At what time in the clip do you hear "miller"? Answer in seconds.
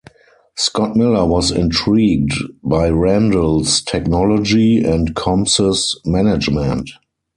0.95-1.27